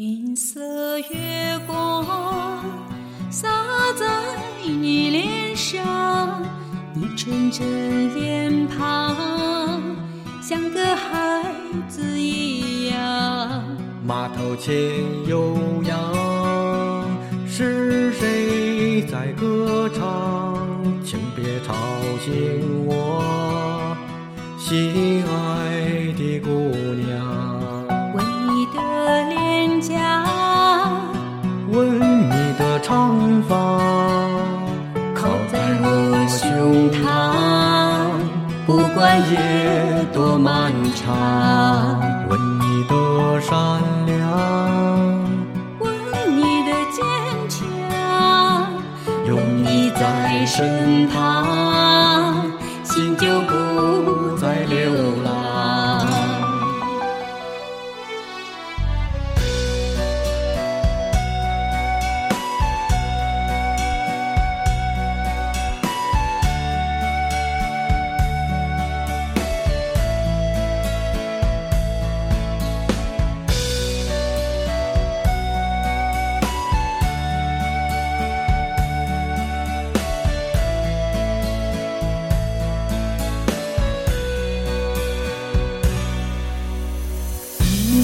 [0.00, 2.06] 银色月光
[3.32, 3.48] 洒
[3.98, 4.06] 在
[4.64, 6.40] 你脸上，
[6.94, 9.16] 你纯真脸庞
[10.40, 11.42] 像个孩
[11.88, 13.60] 子一样。
[14.04, 14.72] 马头琴
[15.26, 15.98] 悠扬，
[17.44, 20.64] 是谁在歌唱？
[21.04, 21.74] 请别吵
[22.24, 23.96] 醒我
[24.60, 25.97] 心爱
[33.28, 33.54] 的长发，
[35.14, 35.86] 靠在我
[36.28, 36.96] 胸膛，
[38.66, 39.36] 不管夜
[40.12, 42.00] 多漫长。
[42.28, 44.16] 吻你的善良，
[45.80, 45.90] 吻
[46.36, 47.04] 你的坚
[47.48, 47.58] 强，
[49.26, 52.50] 有你在身旁，
[52.82, 55.07] 心就不再流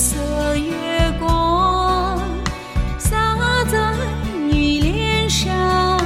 [0.00, 0.16] 色
[0.56, 2.18] 月光
[2.96, 3.36] 洒
[3.70, 3.92] 在
[4.50, 6.00] 你脸上，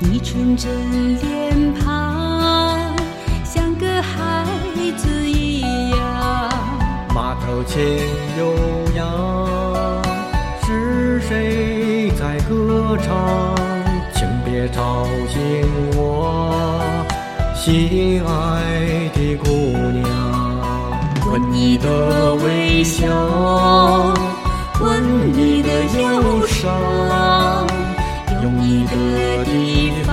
[0.00, 2.92] 你纯真脸庞
[3.44, 4.44] 像个孩
[4.96, 6.50] 子一样。
[7.14, 7.80] 马头琴
[8.36, 8.52] 悠
[8.96, 10.02] 扬，
[10.64, 13.54] 是谁在歌唱？
[14.12, 15.38] 请别吵醒
[15.94, 16.50] 我
[17.54, 19.46] 心爱的姑
[20.02, 20.04] 娘。
[21.28, 22.25] 吻你的
[22.76, 23.06] 微笑，
[24.82, 27.66] 吻你的忧伤，
[28.42, 30.12] 有你的地方，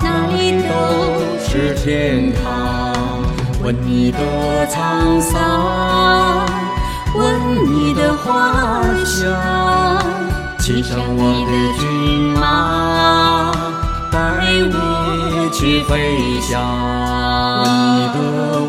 [0.00, 0.66] 哪里都
[1.38, 2.42] 是天堂。
[3.62, 4.18] 吻你的
[4.68, 6.46] 沧桑，
[7.14, 7.24] 吻
[7.66, 9.30] 你的花香，
[10.58, 13.52] 骑上我的骏马，
[14.10, 14.18] 带
[14.72, 16.58] 我去飞翔。
[17.64, 17.68] 吻
[17.98, 18.18] 你的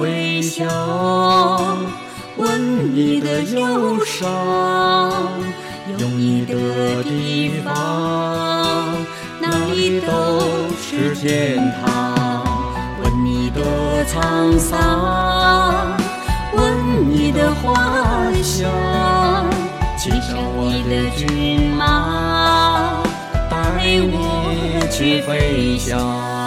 [0.00, 0.64] 微笑，
[2.44, 4.28] 吻你的忧伤，
[5.98, 7.72] 有你的地方，
[9.40, 10.42] 哪里都
[10.78, 12.44] 是天堂。
[13.02, 13.60] 问你的
[14.04, 15.96] 沧桑，
[16.52, 16.62] 问
[17.10, 18.70] 你的花香，
[19.96, 23.02] 骑上我的骏马，
[23.50, 23.56] 带
[24.12, 26.43] 我去飞翔。